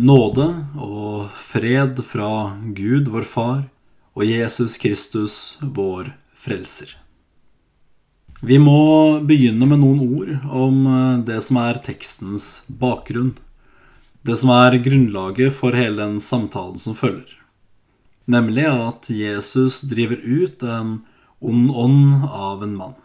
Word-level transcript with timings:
Nåde 0.00 0.46
og 0.80 1.26
fred 1.36 1.98
fra 2.08 2.56
Gud, 2.72 3.10
vår 3.12 3.26
Far, 3.28 3.58
og 4.16 4.24
Jesus 4.24 4.78
Kristus, 4.80 5.34
vår 5.60 6.14
Frelser. 6.32 6.94
Vi 8.40 8.56
må 8.56 9.20
begynne 9.28 9.68
med 9.68 9.82
noen 9.82 10.00
ord 10.00 10.32
om 10.56 10.78
eh, 10.88 11.20
det 11.28 11.42
som 11.44 11.58
er 11.60 11.82
tekstens 11.84 12.62
bakgrunn. 12.80 13.34
Det 14.24 14.38
som 14.40 14.54
er 14.56 14.78
grunnlaget 14.80 15.52
for 15.58 15.76
hele 15.76 16.00
den 16.00 16.16
samtalen 16.24 16.80
som 16.80 16.96
følger. 16.96 17.36
Nemlig 18.24 18.70
at 18.70 19.12
Jesus 19.12 19.82
driver 19.90 20.16
ut 20.24 20.64
en 20.64 21.00
ond 21.44 21.68
ånd 21.76 22.28
av 22.30 22.64
en 22.64 22.76
mann. 22.78 23.00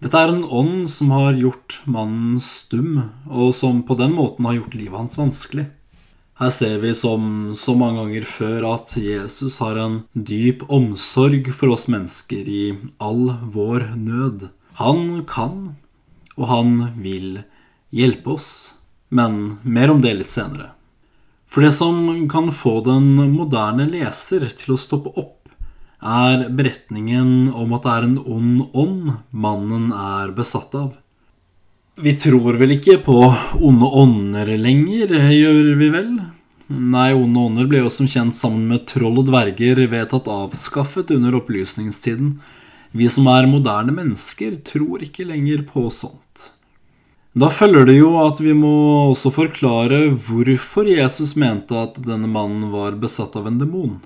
Dette 0.00 0.16
er 0.16 0.32
en 0.32 0.46
ånd 0.46 0.86
som 0.88 1.12
har 1.12 1.36
gjort 1.36 1.82
mannen 1.84 2.40
stum, 2.40 3.10
og 3.28 3.52
som 3.52 3.82
på 3.84 3.98
den 4.00 4.16
måten 4.16 4.48
har 4.48 4.62
gjort 4.62 4.78
livet 4.78 5.04
hans 5.04 5.20
vanskelig. 5.20 5.74
Her 6.38 6.52
ser 6.54 6.76
vi 6.78 6.92
som 6.94 7.50
så 7.58 7.72
mange 7.74 7.98
ganger 7.98 8.26
før 8.30 8.64
at 8.68 8.92
Jesus 8.94 9.56
har 9.58 9.78
en 9.82 9.96
dyp 10.14 10.60
omsorg 10.70 11.48
for 11.50 11.74
oss 11.74 11.88
mennesker 11.90 12.46
i 12.46 12.62
all 13.02 13.32
vår 13.50 13.88
nød. 13.98 14.44
Han 14.78 15.24
kan, 15.26 15.74
og 16.38 16.46
han 16.46 16.76
vil 17.02 17.40
hjelpe 17.90 18.36
oss. 18.36 18.50
Men 19.10 19.58
mer 19.66 19.90
om 19.90 20.04
det 20.04 20.14
litt 20.14 20.30
senere. 20.30 20.76
For 21.50 21.64
det 21.64 21.72
som 21.74 22.06
kan 22.30 22.52
få 22.54 22.76
den 22.86 23.16
moderne 23.32 23.88
leser 23.90 24.46
til 24.54 24.76
å 24.76 24.78
stoppe 24.78 25.10
opp, 25.18 25.48
er 25.98 26.46
beretningen 26.54 27.48
om 27.50 27.74
at 27.74 27.82
det 27.82 27.94
er 27.96 28.06
en 28.06 28.18
ond 28.22 28.66
ånd 28.78 29.14
mannen 29.34 29.90
er 29.90 30.30
besatt 30.36 30.76
av. 30.78 30.92
Vi 32.00 32.12
tror 32.14 32.54
vel 32.60 32.76
ikke 32.76 33.00
på 33.02 33.14
onde 33.66 33.86
ånder 33.98 34.52
lenger, 34.60 35.10
gjør 35.34 35.70
vi 35.80 35.88
vel? 35.90 36.10
Nei, 36.68 37.08
onde 37.16 37.40
ånder 37.42 37.66
ble 37.66 37.80
jo 37.80 37.88
som 37.90 38.06
kjent 38.06 38.36
sammen 38.38 38.68
med 38.70 38.84
troll 38.86 39.16
og 39.18 39.26
dverger 39.26 39.80
vedtatt 39.90 40.28
avskaffet 40.30 41.10
under 41.16 41.34
opplysningstiden. 41.40 42.36
Vi 42.94 43.08
som 43.10 43.26
er 43.32 43.48
moderne 43.50 43.96
mennesker, 43.96 44.60
tror 44.62 45.02
ikke 45.02 45.26
lenger 45.26 45.64
på 45.66 45.88
sånt. 45.90 46.52
Da 47.34 47.50
følger 47.50 47.88
det 47.90 47.96
jo 47.98 48.12
at 48.22 48.38
vi 48.44 48.54
må 48.54 48.70
også 49.08 49.32
forklare 49.34 50.04
hvorfor 50.12 50.86
Jesus 50.86 51.34
mente 51.34 51.74
at 51.82 51.98
denne 52.06 52.30
mannen 52.30 52.70
var 52.70 52.94
besatt 53.02 53.34
av 53.34 53.50
en 53.50 53.58
demon. 53.58 53.98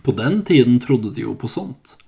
På 0.00 0.16
den 0.16 0.40
tiden 0.48 0.80
trodde 0.80 1.12
de 1.12 1.26
jo 1.28 1.36
på 1.36 1.50
sånt. 1.50 1.98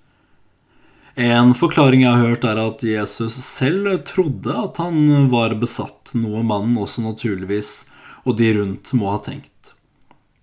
En 1.16 1.54
forklaring 1.56 2.02
jeg 2.04 2.12
har 2.12 2.28
hørt, 2.28 2.44
er 2.44 2.58
at 2.60 2.82
Jesus 2.84 3.38
selv 3.40 3.88
trodde 4.04 4.52
at 4.52 4.76
han 4.82 5.30
var 5.32 5.54
besatt, 5.56 6.12
noe 6.12 6.42
mannen 6.44 6.76
også 6.76 7.04
naturligvis 7.06 7.86
og 8.26 8.36
de 8.40 8.50
rundt 8.58 8.92
må 8.98 9.08
ha 9.14 9.20
tenkt. 9.22 9.72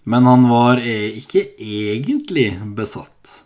Men 0.03 0.25
han 0.27 0.47
var 0.49 0.81
ikke 0.83 1.45
egentlig 1.59 2.49
besatt. 2.75 3.43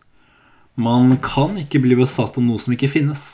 Man 0.78 1.18
kan 1.26 1.58
ikke 1.60 1.82
bli 1.84 1.98
besatt 1.98 2.38
av 2.38 2.46
noe 2.46 2.62
som 2.62 2.76
ikke 2.78 2.92
finnes. 2.92 3.26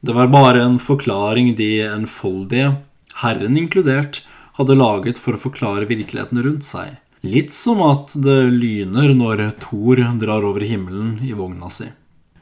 Det 0.00 0.14
var 0.16 0.32
bare 0.32 0.64
en 0.64 0.78
forklaring 0.80 1.54
de 1.58 1.70
enfoldige, 1.86 2.78
Herren 3.22 3.56
inkludert, 3.58 4.22
hadde 4.58 4.78
laget 4.78 5.18
for 5.20 5.36
å 5.36 5.42
forklare 5.42 5.88
virkeligheten 5.90 6.42
rundt 6.42 6.66
seg. 6.66 6.98
Litt 7.26 7.54
som 7.54 7.80
at 7.82 8.14
det 8.22 8.40
lyner 8.54 9.14
når 9.14 9.42
Thor 9.62 10.02
drar 10.20 10.46
over 10.46 10.62
himmelen 10.66 11.18
i 11.26 11.34
vogna 11.36 11.70
si. 11.72 11.88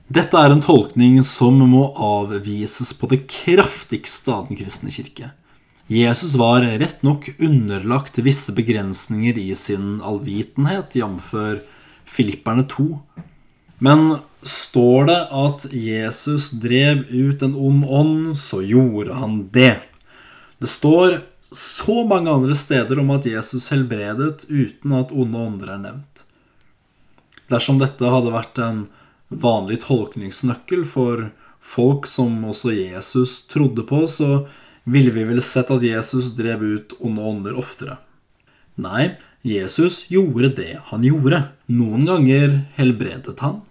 Dette 0.07 0.39
er 0.39 0.53
en 0.55 0.63
tolkning 0.63 1.19
som 1.27 1.57
må 1.67 1.89
avvises 1.99 2.93
på 2.95 3.09
det 3.11 3.25
kraftigste 3.27 4.31
av 4.31 4.47
den 4.47 4.59
kristne 4.61 4.93
kirke. 4.95 5.33
Jesus 5.91 6.37
var 6.39 6.63
rett 6.63 7.03
nok 7.07 7.27
underlagt 7.43 8.19
visse 8.23 8.55
begrensninger 8.55 9.39
i 9.39 9.51
sin 9.59 9.99
allvitenhet, 10.07 10.95
jf. 10.99 11.33
Filipperne 12.07 12.63
2. 12.71 12.87
Men 13.83 14.19
står 14.47 15.09
det 15.11 15.19
at 15.35 15.67
Jesus 15.75 16.53
drev 16.63 17.03
ut 17.11 17.43
en 17.43 17.57
ond 17.59 17.87
ånd, 17.87 18.21
så 18.39 18.63
gjorde 18.63 19.19
han 19.19 19.41
det. 19.51 19.81
Det 20.63 20.71
står 20.71 21.19
så 21.51 22.05
mange 22.07 22.31
andre 22.31 22.55
steder 22.59 23.03
om 23.03 23.11
at 23.15 23.27
Jesus 23.27 23.73
helbredet 23.75 24.47
uten 24.47 24.95
at 24.99 25.11
onde 25.11 25.43
ånder 25.51 25.75
er 25.75 25.83
nevnt. 25.83 26.23
Dersom 27.51 27.83
dette 27.83 28.07
hadde 28.11 28.35
vært 28.35 28.63
en 28.63 28.87
vanlig 29.29 29.81
tolkningsnøkkel 29.87 30.85
for 30.89 31.29
folk 31.61 32.07
som 32.07 32.45
også 32.47 32.73
Jesus 32.77 33.43
trodde 33.51 33.83
på, 33.87 34.05
så 34.07 34.47
ville 34.87 35.11
vi 35.11 35.27
vel 35.27 35.43
sett 35.43 35.71
at 35.75 35.83
Jesus 35.83 36.31
drev 36.39 36.63
ut 36.63 36.95
onde 37.01 37.23
ånder 37.23 37.59
oftere. 37.59 37.99
Nei, 38.79 39.17
Jesus 39.43 40.05
gjorde 40.13 40.53
det 40.59 40.77
han 40.91 41.05
gjorde. 41.07 41.47
Noen 41.67 42.07
ganger 42.07 42.61
helbredet 42.77 43.41
han, 43.43 43.63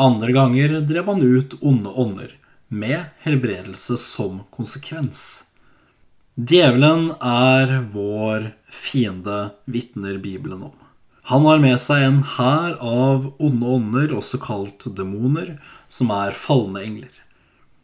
andre 0.00 0.32
ganger 0.36 0.80
drev 0.86 1.10
han 1.10 1.22
ut 1.22 1.58
onde 1.60 1.90
ånder, 1.90 2.34
med 2.68 3.10
helbredelse 3.24 3.96
som 3.98 4.44
konsekvens. 4.54 5.50
Djevelen 6.38 7.10
er 7.20 7.80
vår 7.92 8.52
fiende, 8.70 9.50
vitner 9.66 10.20
Bibelen 10.22 10.62
om. 10.70 10.79
Han 11.30 11.44
har 11.46 11.60
med 11.62 11.78
seg 11.78 12.02
en 12.02 12.22
hær 12.26 12.72
av 12.82 13.28
onde 13.38 13.74
ånder, 13.76 14.14
også 14.18 14.40
kalt 14.42 14.88
demoner, 14.98 15.60
som 15.86 16.10
er 16.10 16.34
falne 16.34 16.82
engler. 16.82 17.12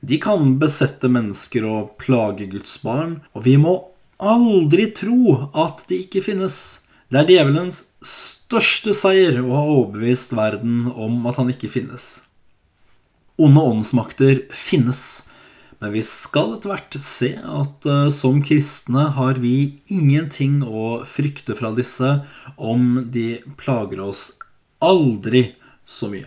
De 0.03 0.19
kan 0.23 0.57
besette 0.59 1.07
mennesker 1.07 1.67
og 1.67 1.93
plage 2.03 2.49
Guds 2.51 2.75
barn, 2.83 3.21
og 3.39 3.47
vi 3.47 3.55
må 3.63 3.77
aldri 4.19 4.89
tro 4.99 5.37
at 5.55 5.85
de 5.87 6.01
ikke 6.03 6.25
finnes. 6.27 6.57
Det 7.07 7.23
er 7.23 7.31
djevelens 7.31 7.85
største 8.03 8.91
seier 8.99 9.39
å 9.45 9.53
ha 9.55 9.63
overbevist 9.77 10.35
verden 10.35 10.89
om 10.91 11.23
at 11.31 11.39
han 11.39 11.53
ikke 11.55 11.71
finnes. 11.71 12.27
Onde 13.39 13.63
åndsmakter 13.63 14.43
finnes, 14.51 15.29
vi 15.95 16.03
skal 16.07 16.55
etter 16.57 16.73
hvert 16.73 16.97
se 17.03 17.33
at 17.39 17.89
uh, 17.89 18.07
som 18.13 18.41
kristne 18.45 19.09
har 19.17 19.41
vi 19.43 19.79
ingenting 19.93 20.63
å 20.65 21.03
frykte 21.09 21.57
fra 21.59 21.73
disse 21.77 22.13
om 22.57 23.05
de 23.13 23.43
plager 23.61 24.03
oss 24.07 24.31
aldri 24.83 25.51
så 25.87 26.11
mye. 26.13 26.27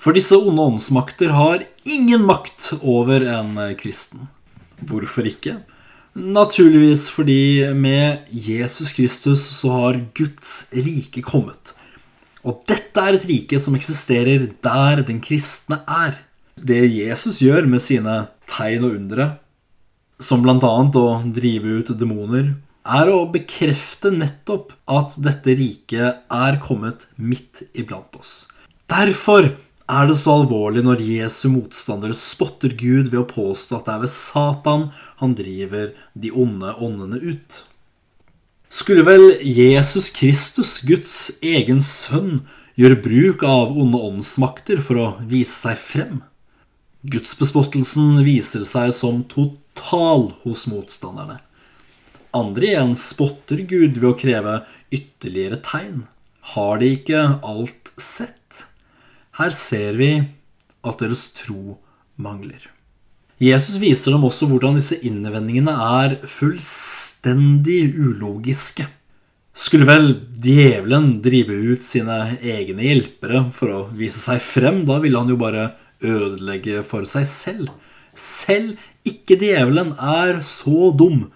For 0.00 0.16
disse 0.16 0.38
onde 0.38 0.64
åndsmakter 0.72 1.34
har 1.36 1.66
ingen 1.84 2.24
makt 2.24 2.70
over 2.80 3.20
en 3.20 3.58
eh, 3.60 3.74
kristen. 3.76 4.30
Hvorfor 4.80 5.28
ikke? 5.28 5.58
Naturligvis 6.16 7.10
fordi 7.12 7.68
med 7.76 8.24
Jesus 8.32 8.94
Kristus 8.96 9.44
så 9.58 9.74
har 9.74 10.00
Guds 10.16 10.70
rike 10.72 11.20
kommet. 11.22 11.74
Og 12.40 12.64
dette 12.68 13.04
er 13.04 13.18
et 13.18 13.28
rike 13.28 13.60
som 13.60 13.76
eksisterer 13.76 14.48
der 14.64 15.04
den 15.04 15.20
kristne 15.20 15.82
er. 15.84 16.16
Det 16.56 16.80
Jesus 16.88 17.42
gjør 17.44 17.68
med 17.68 17.84
sine 17.84 18.22
tegn 18.50 18.88
og 18.88 18.98
undre, 18.98 19.28
som 20.20 20.42
bl.a. 20.44 20.58
å 20.60 21.06
drive 21.32 21.80
ut 21.80 21.94
demoner, 21.96 22.52
er 22.84 23.10
å 23.12 23.24
bekrefte 23.30 24.12
nettopp 24.12 24.72
at 24.90 25.16
dette 25.22 25.54
riket 25.56 26.22
er 26.32 26.60
kommet 26.64 27.06
midt 27.16 27.62
iblant 27.76 28.14
oss. 28.18 28.48
Derfor 28.90 29.52
er 29.90 30.06
det 30.06 30.16
så 30.20 30.36
alvorlig 30.40 30.84
når 30.86 31.02
Jesu 31.02 31.48
motstandere 31.52 32.16
spotter 32.18 32.74
Gud 32.78 33.10
ved 33.10 33.20
å 33.22 33.28
påstå 33.28 33.80
at 33.80 33.88
det 33.88 33.96
er 33.96 34.04
ved 34.04 34.14
Satan 34.14 34.86
han 35.20 35.34
driver 35.38 35.90
de 36.14 36.30
onde 36.30 36.72
åndene 36.78 37.20
ut. 37.20 37.60
Skulle 38.70 39.02
vel 39.02 39.40
Jesus 39.42 40.12
Kristus, 40.14 40.78
Guds 40.86 41.42
egen 41.42 41.82
sønn, 41.82 42.44
gjøre 42.78 43.00
bruk 43.02 43.42
av 43.44 43.74
onde 43.74 43.98
åndsmakter 43.98 44.78
for 44.84 45.00
å 45.02 45.08
vise 45.26 45.56
seg 45.56 45.80
frem? 45.82 46.20
Gudsbespottelsen 47.00 48.18
viser 48.26 48.66
seg 48.68 48.90
som 48.92 49.22
total 49.24 50.26
hos 50.42 50.66
motstanderne. 50.68 51.38
Andre 52.36 52.74
igjen 52.74 52.92
spotter 52.98 53.62
Gud 53.64 53.96
ved 53.96 54.08
å 54.10 54.18
kreve 54.18 54.58
ytterligere 54.92 55.62
tegn. 55.64 56.04
Har 56.52 56.82
de 56.82 56.92
ikke 56.98 57.22
alt 57.40 57.90
sett? 57.96 58.66
Her 59.40 59.56
ser 59.56 59.96
vi 59.96 60.12
at 60.84 61.00
deres 61.00 61.30
tro 61.38 61.78
mangler. 62.20 62.68
Jesus 63.40 63.80
viser 63.80 64.12
dem 64.12 64.26
også 64.28 64.50
hvordan 64.50 64.76
disse 64.76 64.98
innvendingene 65.00 65.72
er 65.72 66.18
fullstendig 66.28 67.94
ulogiske. 67.96 68.84
Skulle 69.56 69.88
vel 69.88 70.10
djevelen 70.36 71.14
drive 71.24 71.56
ut 71.72 71.84
sine 71.84 72.36
egne 72.44 72.84
hjelpere 72.84 73.46
for 73.56 73.72
å 73.72 73.86
vise 73.96 74.20
seg 74.20 74.44
frem? 74.44 74.84
Da 74.84 75.00
ville 75.00 75.16
han 75.16 75.32
jo 75.32 75.40
bare 75.40 75.70
ødelegge 76.02 76.82
for 76.86 77.06
seg 77.08 77.28
selv. 77.30 77.70
Selv 78.14 78.76
ikke 79.06 79.38
djevelen 79.40 79.94
er 79.96 80.42
så 80.46 80.90
dum. 80.96 81.28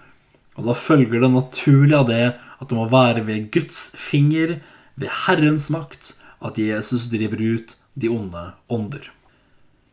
Og 0.55 0.69
da 0.69 0.77
følger 0.79 1.25
det 1.25 1.33
naturlig 1.33 1.97
av 1.99 2.09
det 2.11 2.27
at 2.35 2.69
det 2.71 2.79
må 2.79 2.87
være 2.91 3.25
ved 3.27 3.51
Guds 3.55 3.91
finger, 3.99 4.59
ved 4.97 5.11
Herrens 5.25 5.71
makt, 5.75 6.15
at 6.45 6.59
Jesus 6.61 7.09
driver 7.13 7.41
ut 7.41 7.75
de 7.99 8.11
onde 8.13 8.45
ånder. 8.71 9.11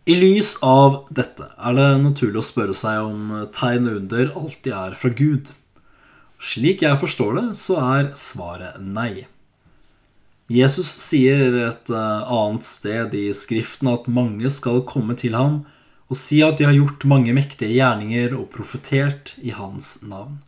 I 0.10 0.16
lys 0.18 0.56
av 0.66 1.04
dette 1.14 1.46
er 1.62 1.76
det 1.78 1.90
naturlig 2.02 2.42
å 2.42 2.46
spørre 2.46 2.76
seg 2.78 3.06
om 3.06 3.34
tegn 3.54 3.90
under 3.90 4.32
alltid 4.34 4.74
er 4.74 4.96
fra 4.98 5.12
Gud. 5.14 5.52
Slik 6.42 6.82
jeg 6.82 6.98
forstår 6.98 7.38
det, 7.38 7.46
så 7.58 7.78
er 7.82 8.10
svaret 8.18 8.82
nei. 8.82 9.28
Jesus 10.52 10.90
sier 11.00 11.56
et 11.70 11.92
eh, 11.94 12.24
annet 12.36 12.66
sted 12.68 13.14
i 13.16 13.30
Skriften 13.38 13.88
at 13.92 14.10
mange 14.12 14.50
skal 14.52 14.84
komme 14.90 15.16
til 15.20 15.38
ham 15.38 15.62
og 16.12 16.20
si 16.20 16.42
at 16.44 16.60
de 16.60 16.68
har 16.68 16.76
gjort 16.76 17.06
mange 17.08 17.32
mektige 17.36 17.78
gjerninger 17.78 18.34
og 18.36 18.50
profetert 18.52 19.32
i 19.40 19.54
hans 19.56 20.02
navn. 20.04 20.42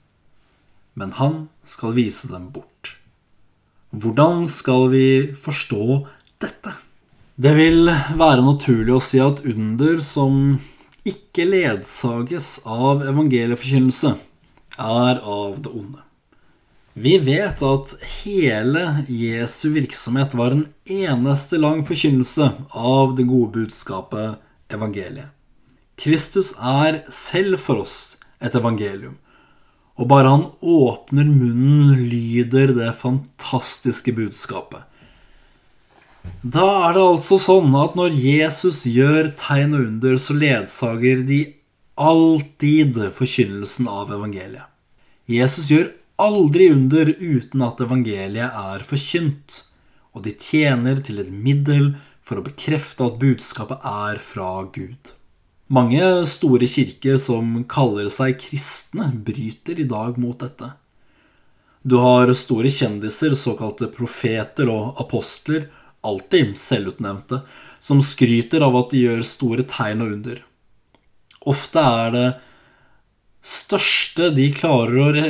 Men 1.00 1.16
han 1.16 1.38
skal 1.64 1.96
vise 1.96 2.28
dem 2.28 2.50
bort. 2.52 2.98
Hvordan 3.96 4.44
skal 4.50 4.90
vi 4.92 5.08
forstå 5.40 6.02
dette? 6.44 6.76
Det 7.40 7.54
vil 7.56 7.88
være 8.20 8.44
naturlig 8.44 8.98
å 8.98 9.02
si 9.02 9.24
at 9.24 9.40
under 9.48 10.04
som 10.04 10.58
ikke 11.08 11.48
ledsages 11.48 12.58
av 12.68 13.06
evangelieforkynnelse, 13.08 14.14
er 14.80 15.22
av 15.24 15.62
det 15.64 15.72
onde. 15.72 16.03
Vi 16.94 17.18
vet 17.18 17.62
at 17.66 17.94
hele 18.22 18.82
Jesu 19.10 19.72
virksomhet 19.74 20.36
var 20.38 20.54
en 20.54 20.68
eneste 20.86 21.58
lang 21.58 21.82
forkynnelse 21.88 22.52
av 22.70 23.16
det 23.18 23.26
gode 23.26 23.50
budskapet 23.56 24.38
evangeliet. 24.74 25.32
Kristus 25.98 26.52
er 26.58 27.02
selv 27.10 27.58
for 27.62 27.82
oss 27.82 28.20
et 28.44 28.54
evangelium, 28.58 29.16
og 29.98 30.10
bare 30.10 30.30
han 30.36 30.46
åpner 30.62 31.26
munnen, 31.26 31.98
lyder 32.10 32.76
det 32.78 32.92
fantastiske 33.02 34.14
budskapet. 34.14 34.86
Da 36.46 36.68
er 36.90 36.96
det 36.96 37.04
altså 37.08 37.40
sånn 37.42 37.74
at 37.78 37.98
når 37.98 38.14
Jesus 38.22 38.84
gjør 38.90 39.34
tegn 39.40 39.74
og 39.78 39.88
under, 39.88 40.22
så 40.22 40.38
ledsager 40.38 41.26
de 41.26 41.42
alltid 41.98 43.02
forkynnelsen 43.18 43.90
av 43.90 44.14
evangeliet. 44.14 44.70
Jesus 45.30 45.70
gjør 45.72 45.90
aldri 46.22 46.70
under 46.72 47.10
uten 47.20 47.64
at 47.66 47.82
evangeliet 47.84 48.58
er 48.60 48.86
forkynt, 48.88 49.64
og 50.14 50.26
de 50.28 50.34
tjener 50.38 51.02
til 51.06 51.22
et 51.24 51.32
middel 51.34 51.94
for 52.24 52.40
å 52.40 52.46
bekrefte 52.46 53.06
at 53.08 53.20
budskapet 53.22 53.84
er 53.88 54.22
fra 54.22 54.64
Gud. 54.74 55.14
Mange 55.74 56.06
store 56.30 56.68
kirker 56.70 57.18
som 57.18 57.64
kaller 57.72 58.10
seg 58.14 58.38
kristne, 58.42 59.10
bryter 59.26 59.80
i 59.82 59.88
dag 59.90 60.20
mot 60.22 60.38
dette. 60.40 60.70
Du 61.84 61.98
har 62.00 62.30
store 62.38 62.70
kjendiser, 62.72 63.34
såkalte 63.36 63.90
profeter 63.92 64.70
og 64.72 65.00
apostler, 65.02 65.68
alltid 66.04 66.54
selvutnevnte, 66.60 67.42
som 67.84 68.00
skryter 68.04 68.64
av 68.64 68.78
at 68.80 68.94
de 68.94 69.04
gjør 69.08 69.24
store 69.28 69.66
tegn 69.68 70.04
og 70.06 70.14
under. 70.18 70.44
Ofte 71.50 71.84
er 71.84 72.14
det 72.14 72.28
største 73.44 74.30
de 74.32 74.48
klarer 74.56 74.96
å 75.20 75.24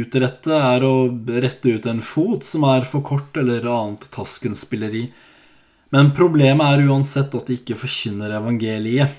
utrette, 0.00 0.56
er 0.56 0.84
å 0.86 1.08
rette 1.44 1.74
ut 1.76 1.88
en 1.90 2.00
fot 2.00 2.46
som 2.46 2.64
er 2.64 2.86
for 2.88 3.04
kort, 3.04 3.36
eller 3.36 3.68
annet 3.68 4.08
taskenspilleri. 4.14 5.08
Men 5.92 6.14
problemet 6.16 6.64
er 6.64 6.88
uansett 6.88 7.34
at 7.36 7.48
de 7.48 7.58
ikke 7.60 7.76
forkynner 7.80 8.32
evangeliet. 8.40 9.12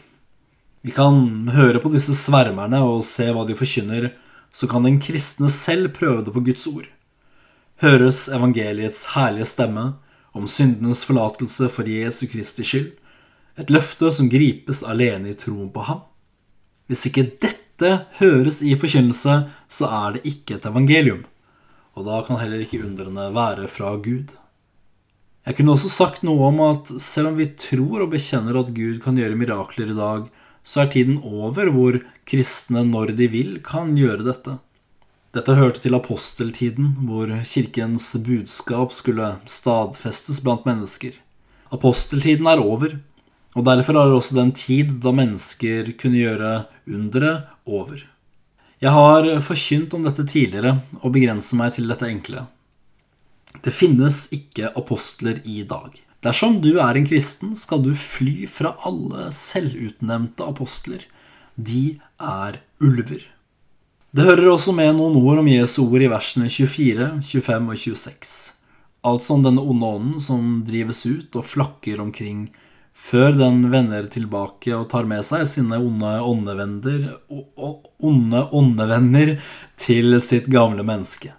Vi 0.81 0.93
kan 0.95 1.49
høre 1.53 1.81
på 1.83 1.91
disse 1.93 2.15
svermerne 2.17 2.81
og 2.87 3.03
se 3.05 3.27
hva 3.35 3.45
de 3.45 3.57
forkynner, 3.57 4.11
så 4.51 4.65
kan 4.69 4.85
den 4.85 4.97
kristne 5.03 5.49
selv 5.53 5.93
prøve 5.97 6.23
det 6.25 6.33
på 6.33 6.43
Guds 6.45 6.65
ord. 6.71 6.87
Høres 7.83 8.25
evangeliets 8.33 9.11
herlige 9.13 9.49
stemme, 9.49 9.91
om 10.33 10.45
syndenes 10.49 11.01
forlatelse 11.07 11.69
for 11.73 11.89
Jesu 11.89 12.25
Kristi 12.29 12.65
skyld, 12.65 12.91
et 13.59 13.71
løfte 13.73 14.11
som 14.13 14.29
gripes 14.31 14.83
alene 14.87 15.33
i 15.33 15.37
troen 15.37 15.71
på 15.73 15.83
ham. 15.87 16.05
Hvis 16.87 17.05
ikke 17.09 17.27
dette 17.41 17.68
høres 18.19 18.61
i 18.61 18.75
forkynnelse, 18.79 19.35
så 19.69 19.87
er 19.87 20.17
det 20.17 20.25
ikke 20.27 20.57
et 20.57 20.67
evangelium, 20.69 21.23
og 21.95 22.05
da 22.07 22.21
kan 22.27 22.39
heller 22.41 22.61
ikke 22.63 22.81
undrene 22.83 23.29
være 23.35 23.67
fra 23.71 23.95
Gud. 23.95 24.35
Jeg 25.47 25.55
kunne 25.57 25.73
også 25.73 25.89
sagt 25.89 26.25
noe 26.27 26.49
om 26.51 26.59
at 26.61 26.91
selv 27.01 27.31
om 27.31 27.37
vi 27.39 27.47
tror 27.57 28.03
og 28.05 28.11
bekjenner 28.11 28.59
at 28.59 28.73
Gud 28.75 28.99
kan 29.03 29.17
gjøre 29.17 29.39
mirakler 29.39 29.89
i 29.89 29.97
dag, 29.97 30.27
så 30.61 30.83
er 30.83 30.91
tiden 30.93 31.21
over 31.23 31.71
hvor 31.73 31.97
kristne, 32.27 32.83
når 32.85 33.15
de 33.17 33.29
vil, 33.31 33.55
kan 33.65 33.95
gjøre 33.97 34.27
dette. 34.27 34.59
Dette 35.33 35.53
hørte 35.53 35.81
til 35.81 35.93
aposteltiden, 35.93 36.91
hvor 37.05 37.31
kirkens 37.45 38.11
budskap 38.25 38.93
skulle 38.93 39.35
stadfestes 39.49 40.41
blant 40.41 40.65
mennesker. 40.65 41.13
Aposteltiden 41.73 42.49
er 42.49 42.61
over, 42.61 42.97
og 43.57 43.65
derfor 43.65 43.97
er 43.97 44.09
det 44.09 44.17
også 44.19 44.37
den 44.37 44.51
tid 44.57 44.95
da 45.03 45.13
mennesker 45.13 45.93
kunne 46.01 46.21
gjøre 46.21 46.51
undere, 46.89 47.33
over. 47.69 48.03
Jeg 48.79 48.95
har 48.95 49.27
forkynt 49.43 49.93
om 49.97 50.05
dette 50.05 50.23
tidligere 50.23 50.77
og 51.01 51.11
begrenser 51.15 51.59
meg 51.59 51.73
til 51.75 51.89
dette 51.91 52.07
enkle. 52.07 52.45
Det 53.65 53.73
finnes 53.75 54.27
ikke 54.35 54.71
apostler 54.77 55.41
i 55.43 55.63
dag. 55.67 55.97
Dersom 56.23 56.59
du 56.63 56.73
er 56.83 56.97
en 56.99 57.07
kristen, 57.07 57.55
skal 57.55 57.81
du 57.83 57.93
fly 57.95 58.43
fra 58.51 58.73
alle 58.87 59.29
selvutnevnte 59.35 60.47
apostler. 60.47 61.05
De 61.55 61.99
er 62.19 62.59
ulver. 62.83 63.23
Det 64.15 64.25
hører 64.25 64.49
også 64.49 64.73
med 64.73 64.95
noen 64.97 65.19
ord 65.19 65.39
om 65.43 65.47
Jesu 65.51 65.83
ord 65.85 66.01
i 66.01 66.09
versene 66.11 66.49
24, 66.49 67.09
25 67.23 67.69
og 67.69 67.83
26. 67.83 68.31
Altså 69.09 69.35
om 69.35 69.43
denne 69.45 69.63
onde 69.63 69.91
ånden 69.95 70.23
som 70.23 70.57
drives 70.67 71.03
ut 71.07 71.35
og 71.39 71.45
flakker 71.47 72.01
omkring, 72.03 72.47
før 72.99 73.33
den 73.37 73.63
vender 73.71 74.07
tilbake 74.11 74.73
og 74.75 74.89
tar 74.91 75.07
med 75.09 75.23
seg 75.25 75.45
sine 75.49 75.79
onde 75.79 76.11
onde 78.03 78.41
åndevenner 78.59 79.35
til 79.79 80.19
sitt 80.21 80.49
gamle 80.51 80.85
menneske. 80.85 81.33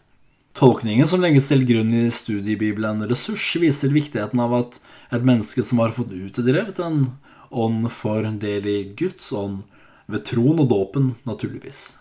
Tolkningen 0.57 1.07
som 1.07 1.23
legges 1.23 1.47
til 1.49 1.63
grunn 1.69 1.93
i 1.95 2.09
studiebibelen 2.13 3.05
Ressurs, 3.09 3.45
viser 3.63 3.93
viktigheten 3.95 4.41
av 4.43 4.57
at 4.57 4.81
et 5.15 5.25
menneske 5.27 5.63
som 5.65 5.79
har 5.83 5.95
fått 5.95 6.11
utdrevet 6.17 6.81
en 6.83 7.05
ånd, 7.51 7.87
får 7.91 8.27
del 8.43 8.67
i 8.67 8.79
Guds 8.99 9.31
ånd 9.33 9.63
ved 10.11 10.27
troen 10.27 10.59
og 10.59 10.71
dåpen, 10.73 11.13
naturligvis. 11.29 12.01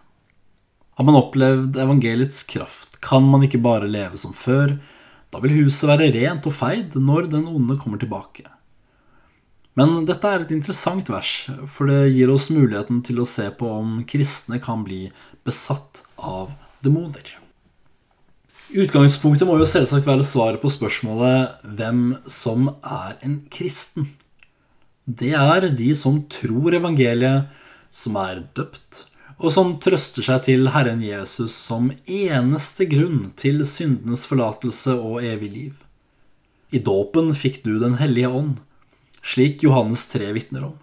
Har 0.97 1.05
man 1.07 1.15
opplevd 1.19 1.77
evangeliets 1.79 2.41
kraft, 2.49 2.97
kan 3.05 3.23
man 3.23 3.45
ikke 3.45 3.61
bare 3.63 3.87
leve 3.87 4.17
som 4.19 4.33
før. 4.35 4.79
Da 5.29 5.39
vil 5.43 5.61
huset 5.61 5.87
være 5.87 6.09
rent 6.17 6.47
og 6.49 6.55
feid 6.57 6.97
når 6.97 7.29
den 7.31 7.45
onde 7.47 7.77
kommer 7.79 8.01
tilbake. 8.01 8.49
Men 9.79 10.01
dette 10.03 10.27
er 10.27 10.43
et 10.43 10.49
interessant 10.51 11.07
vers, 11.07 11.33
for 11.71 11.87
det 11.87 12.09
gir 12.11 12.31
oss 12.33 12.49
muligheten 12.51 12.99
til 13.05 13.21
å 13.21 13.27
se 13.27 13.45
på 13.55 13.69
om 13.79 14.01
kristne 14.09 14.59
kan 14.59 14.83
bli 14.83 15.05
besatt 15.47 16.03
av 16.19 16.51
demoner. 16.83 17.37
Utgangspunktet 18.69 19.47
må 19.47 19.55
jo 19.57 19.65
selvsagt 19.65 20.05
være 20.05 20.25
svaret 20.27 20.61
på 20.61 20.69
spørsmålet 20.69 21.63
hvem 21.79 22.03
som 22.29 22.67
er 22.83 23.15
en 23.25 23.39
kristen. 23.49 24.11
Det 25.07 25.31
er 25.33 25.71
de 25.73 25.87
som 25.97 26.19
tror 26.29 26.75
evangeliet, 26.77 27.47
som 27.89 28.19
er 28.21 28.43
døpt, 28.53 29.05
og 29.39 29.53
som 29.55 29.77
trøster 29.81 30.25
seg 30.27 30.43
til 30.45 30.69
Herren 30.75 31.01
Jesus 31.01 31.55
som 31.55 31.87
eneste 32.03 32.85
grunn 32.91 33.31
til 33.39 33.63
syndenes 33.65 34.27
forlatelse 34.29 34.99
og 34.99 35.23
evig 35.25 35.49
liv. 35.55 35.75
I 36.69 36.83
dåpen 36.83 37.31
fikk 37.33 37.63
du 37.63 37.79
Den 37.81 37.95
hellige 37.97 38.29
ånd, 38.29 38.59
slik 39.21 39.63
Johannes 39.63 40.07
3 40.11 40.31
vitner 40.35 40.65
om. 40.71 40.77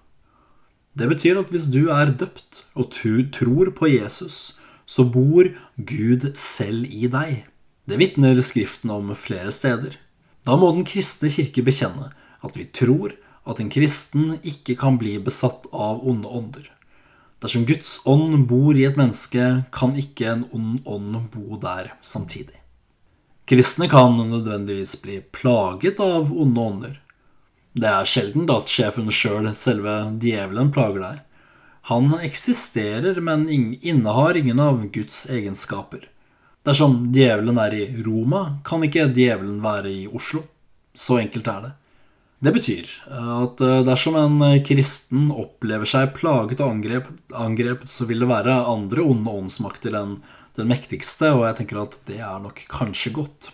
Det 0.97 1.09
betyr 1.11 1.40
at 1.40 1.50
hvis 1.52 1.69
du 1.73 1.90
er 1.93 2.12
døpt 2.12 2.62
og 2.75 2.95
tror 3.35 3.73
på 3.76 3.90
Jesus, 3.90 4.57
så 4.87 5.05
bor 5.05 5.50
Gud 5.76 6.31
selv 6.38 6.87
i 6.88 7.11
deg. 7.12 7.45
Det 7.87 7.99
vitner 8.00 8.40
Skriften 8.43 8.90
om 8.90 9.12
flere 9.14 9.52
steder. 9.52 9.99
Da 10.47 10.57
må 10.57 10.73
Den 10.73 10.87
kristne 10.87 11.28
kirke 11.31 11.62
bekjenne 11.66 12.12
at 12.43 12.57
vi 12.57 12.64
tror 12.71 13.12
at 13.47 13.61
en 13.61 13.71
kristen 13.71 14.38
ikke 14.43 14.76
kan 14.78 14.99
bli 14.99 15.19
besatt 15.23 15.66
av 15.73 16.02
onde 16.07 16.28
ånder. 16.28 16.66
Dersom 17.43 17.66
Guds 17.69 18.00
ånd 18.09 18.47
bor 18.49 18.75
i 18.75 18.87
et 18.88 18.97
menneske, 18.97 19.66
kan 19.71 19.93
ikke 19.99 20.31
en 20.33 20.47
ond 20.57 20.81
ånd 20.88 21.19
bo 21.35 21.59
der 21.61 21.93
samtidig. 22.02 22.57
Kristne 23.47 23.87
kan 23.90 24.16
nødvendigvis 24.19 24.97
bli 25.02 25.21
plaget 25.21 26.00
av 26.02 26.33
onde 26.33 26.61
ånder. 26.61 26.95
Det 27.76 27.88
er 27.92 28.09
sjelden 28.09 28.49
at 28.52 28.73
sjefen 28.73 29.11
sjøl, 29.12 29.50
selv, 29.52 29.56
selve 29.61 29.95
djevelen, 30.23 30.73
plager 30.73 31.02
deg. 31.02 31.23
Han 31.90 32.14
eksisterer, 32.25 33.21
men 33.23 33.47
innehar 33.52 34.37
ingen 34.40 34.61
av 34.62 34.80
Guds 34.95 35.26
egenskaper. 35.30 36.09
Dersom 36.66 37.12
djevelen 37.14 37.61
er 37.62 37.76
i 37.76 37.85
Roma, 38.02 38.59
kan 38.66 38.83
ikke 38.83 39.11
djevelen 39.14 39.61
være 39.62 39.92
i 39.92 40.06
Oslo. 40.09 40.42
Så 40.97 41.21
enkelt 41.21 41.47
er 41.52 41.66
det. 41.66 41.75
Det 42.47 42.52
betyr 42.52 42.88
at 43.09 43.62
eh, 43.64 43.83
dersom 43.87 44.16
en 44.21 44.40
eh, 44.45 44.62
kristen 44.64 45.30
opplever 45.33 45.88
seg 45.88 46.11
plaget 46.18 46.61
og 46.61 46.75
angrepet, 46.75 47.23
angrepet, 47.33 47.88
så 47.88 48.09
vil 48.09 48.25
det 48.25 48.28
være 48.28 48.59
andre 48.68 49.04
onde 49.04 49.37
åndsmakter 49.40 49.97
enn 49.97 50.18
den 50.56 50.68
mektigste, 50.68 51.30
og 51.37 51.47
jeg 51.47 51.61
tenker 51.61 51.80
at 51.85 51.97
det 52.09 52.18
er 52.25 52.42
nok 52.42 52.61
kanskje 52.73 53.14
godt. 53.16 53.50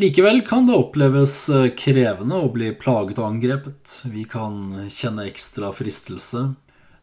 Likevel 0.00 0.42
kan 0.42 0.66
det 0.66 0.72
oppleves 0.72 1.48
eh, 1.52 1.66
krevende 1.76 2.38
å 2.40 2.46
bli 2.48 2.70
plaget 2.72 3.18
og 3.20 3.26
angrepet. 3.34 3.98
Vi 4.08 4.22
kan 4.24 4.86
kjenne 4.88 5.26
ekstra 5.28 5.74
fristelse, 5.76 6.54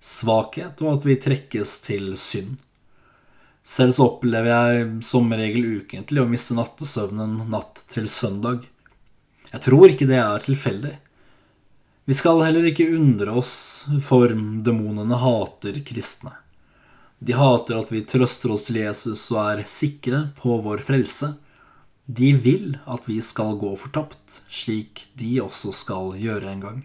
svakhet 0.01 0.81
og 0.81 0.95
at 0.95 1.05
vi 1.05 1.17
trekkes 1.21 1.75
til 1.85 2.15
synd. 2.17 2.55
Selv 3.61 3.93
så 3.93 4.07
opplever 4.07 4.49
jeg 4.49 4.89
som 5.05 5.29
regel 5.29 5.83
ukentlig 5.83 6.23
å 6.23 6.31
miste 6.31 6.57
nattesøvnen 6.57 7.37
natt 7.53 7.85
til 7.93 8.09
søndag. 8.09 8.65
Jeg 9.51 9.65
tror 9.69 9.93
ikke 9.93 10.09
det 10.09 10.17
er 10.23 10.49
tilfeldig. 10.49 10.97
Vi 12.09 12.17
skal 12.17 12.47
heller 12.47 12.65
ikke 12.65 12.89
undre 12.97 13.37
oss, 13.37 13.85
for 14.09 14.33
demonene 14.33 15.21
hater 15.21 15.83
kristne. 15.85 16.33
De 17.21 17.37
hater 17.37 17.77
at 17.77 17.93
vi 17.93 18.07
trøster 18.09 18.57
oss 18.57 18.71
til 18.71 18.81
Jesus 18.87 19.29
og 19.35 19.43
er 19.51 19.67
sikre 19.69 20.31
på 20.41 20.63
vår 20.65 20.81
frelse. 20.87 21.35
De 22.07 22.31
vil 22.39 22.77
at 22.87 23.03
vi 23.09 23.17
skal 23.21 23.57
gå 23.59 23.73
fortapt, 23.75 24.41
slik 24.47 25.09
de 25.19 25.41
også 25.43 25.73
skal 25.75 26.13
gjøre 26.15 26.47
en 26.53 26.63
gang. 26.63 26.79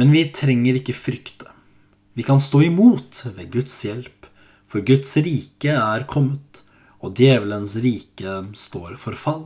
Men 0.00 0.14
vi 0.14 0.22
trenger 0.32 0.78
ikke 0.78 0.96
frykte. 0.96 1.50
Vi 2.16 2.24
kan 2.24 2.40
stå 2.40 2.62
imot 2.70 3.20
ved 3.26 3.50
Guds 3.52 3.76
hjelp, 3.84 4.26
for 4.68 4.80
Guds 4.80 5.12
rike 5.20 5.74
er 5.76 6.06
kommet, 6.08 6.62
og 7.04 7.14
djevelens 7.18 7.76
rike 7.84 8.40
står 8.56 8.96
for 8.98 9.18
fall. 9.18 9.44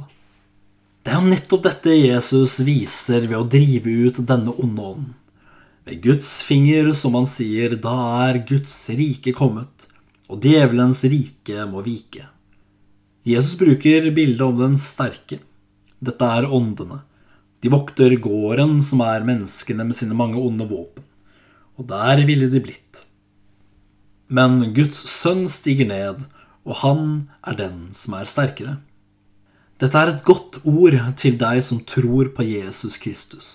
Det 1.03 1.11
er 1.11 1.19
jo 1.19 1.33
nettopp 1.33 1.65
dette 1.67 1.97
Jesus 1.99 2.61
viser 2.63 3.27
ved 3.27 3.35
å 3.41 3.49
drive 3.51 3.91
ut 4.07 4.23
denne 4.23 4.55
onde 4.55 4.87
ånden. 4.93 5.11
Ved 5.83 5.99
Guds 6.05 6.37
finger, 6.47 6.93
som 6.95 7.17
han 7.19 7.27
sier, 7.27 7.75
da 7.75 7.97
er 8.29 8.45
Guds 8.47 8.77
rike 8.95 9.35
kommet, 9.35 9.89
og 10.31 10.39
djevelens 10.45 11.03
rike 11.03 11.67
må 11.67 11.83
vike. 11.83 12.29
Jesus 13.23 13.55
bruker 13.59 14.11
bildet 14.11 14.43
om 14.43 14.57
den 14.59 14.77
sterke. 14.81 15.39
Dette 16.03 16.27
er 16.27 16.49
åndene. 16.51 17.05
De 17.63 17.71
vokter 17.71 18.17
gården, 18.19 18.81
som 18.83 19.05
er 19.07 19.23
menneskene 19.23 19.87
med 19.87 19.95
sine 19.95 20.17
mange 20.19 20.41
onde 20.43 20.67
våpen. 20.67 21.05
Og 21.79 21.87
der 21.87 22.25
ville 22.27 22.49
de 22.51 22.63
blitt. 22.63 23.05
Men 24.27 24.73
Guds 24.75 25.05
sønn 25.07 25.45
stiger 25.51 25.87
ned, 25.87 26.25
og 26.67 26.81
han 26.83 27.05
er 27.47 27.59
den 27.59 27.85
som 27.95 28.17
er 28.19 28.27
sterkere. 28.27 28.81
Dette 29.79 29.99
er 29.99 30.13
et 30.13 30.27
godt 30.27 30.59
ord 30.67 30.99
til 31.19 31.39
deg 31.39 31.63
som 31.63 31.83
tror 31.87 32.33
på 32.35 32.47
Jesus 32.47 32.99
Kristus. 33.03 33.49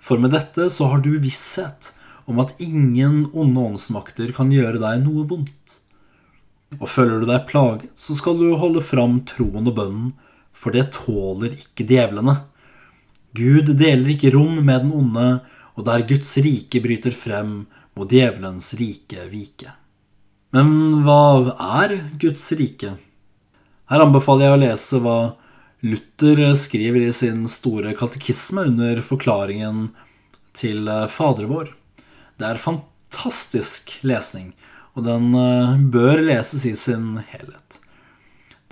For 0.00 0.20
med 0.20 0.32
dette 0.32 0.70
så 0.72 0.88
har 0.88 1.04
du 1.04 1.14
visshet 1.20 1.92
om 2.28 2.40
at 2.40 2.54
ingen 2.60 3.26
onde 3.32 3.68
åndsmakter 3.70 4.32
kan 4.36 4.52
gjøre 4.52 4.80
deg 4.80 5.04
noe 5.04 5.24
vondt. 5.28 5.77
Og 6.76 6.88
føler 6.92 7.22
du 7.22 7.28
deg 7.30 7.46
plaget, 7.48 7.88
så 7.96 8.16
skal 8.18 8.36
du 8.36 8.52
holde 8.60 8.82
fram 8.84 9.22
troen 9.28 9.70
og 9.70 9.74
bønnen, 9.78 10.12
for 10.52 10.74
det 10.74 10.90
tåler 10.92 11.54
ikke 11.56 11.86
djevlene. 11.88 12.34
Gud 13.38 13.72
deler 13.78 14.12
ikke 14.12 14.34
rom 14.34 14.60
med 14.60 14.84
den 14.84 14.92
onde, 14.92 15.28
og 15.78 15.86
der 15.86 16.04
Guds 16.08 16.34
rike 16.42 16.82
bryter 16.84 17.14
frem, 17.14 17.66
må 17.96 18.06
djevelens 18.06 18.72
rike 18.78 19.24
vike. 19.30 19.72
Men 20.54 21.02
hva 21.04 21.54
er 21.82 21.96
Guds 22.20 22.44
rike? 22.58 22.94
Her 23.88 24.04
anbefaler 24.04 24.46
jeg 24.46 24.56
å 24.56 24.60
lese 24.62 25.00
hva 25.02 25.18
Luther 25.86 26.42
skriver 26.58 27.04
i 27.06 27.12
sin 27.14 27.44
store 27.50 27.92
katekisme 27.98 28.64
under 28.70 29.00
forklaringen 29.04 29.88
til 30.56 30.88
Fader 31.12 31.46
vår. 31.50 31.70
Det 32.38 32.46
er 32.48 32.62
fantastisk 32.62 33.94
lesning, 34.06 34.52
og 34.96 35.04
den 35.06 35.34
eh, 35.36 35.76
bør 35.92 36.22
leses 36.24 36.64
i 36.68 36.74
sin 36.78 37.18
helhet. 37.30 37.78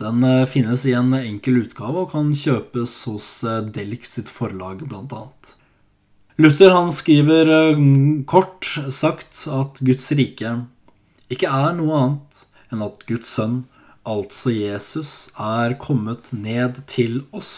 Den 0.00 0.24
eh, 0.26 0.46
finnes 0.50 0.84
i 0.88 0.94
en 0.96 1.14
enkel 1.16 1.62
utgave 1.64 2.04
og 2.04 2.12
kan 2.14 2.32
kjøpes 2.36 2.96
hos 3.10 3.30
eh, 3.44 3.62
Delk 3.76 4.08
sitt 4.08 4.32
forlag, 4.32 4.84
bl.a. 4.88 5.22
Luther 6.36 6.74
han 6.74 6.90
skriver 6.92 7.48
kort 8.28 8.66
sagt 8.92 9.46
at 9.48 9.78
Guds 9.80 10.10
rike 10.18 10.50
ikke 11.32 11.48
er 11.48 11.72
noe 11.78 11.96
annet 11.96 12.42
enn 12.68 12.84
at 12.84 13.06
Guds 13.08 13.30
sønn, 13.38 13.62
altså 14.06 14.52
Jesus, 14.52 15.30
er 15.40 15.78
kommet 15.80 16.28
ned 16.36 16.82
til 16.90 17.22
oss 17.32 17.54